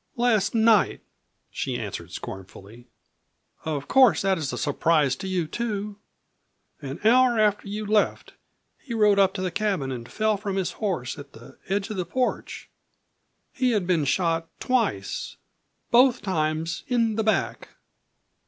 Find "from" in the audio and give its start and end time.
10.37-10.55